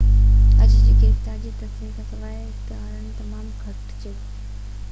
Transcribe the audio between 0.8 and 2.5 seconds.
جي گرفتاري جي تصديق کان سواءِ